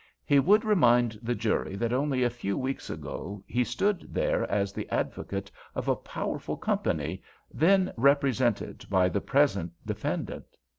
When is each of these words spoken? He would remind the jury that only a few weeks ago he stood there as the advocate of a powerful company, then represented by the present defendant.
He 0.25 0.39
would 0.39 0.65
remind 0.65 1.19
the 1.21 1.35
jury 1.35 1.75
that 1.75 1.93
only 1.93 2.23
a 2.23 2.29
few 2.31 2.57
weeks 2.57 2.89
ago 2.89 3.43
he 3.45 3.63
stood 3.63 4.07
there 4.11 4.49
as 4.49 4.73
the 4.73 4.89
advocate 4.89 5.51
of 5.75 5.87
a 5.87 5.95
powerful 5.95 6.57
company, 6.57 7.21
then 7.53 7.93
represented 7.97 8.83
by 8.89 9.09
the 9.09 9.21
present 9.21 9.73
defendant. 9.85 10.57